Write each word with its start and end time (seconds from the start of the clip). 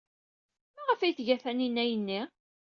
Maɣef 0.75 1.01
ay 1.01 1.13
tga 1.17 1.35
Taninna 1.43 1.81
ayenni? 1.83 2.21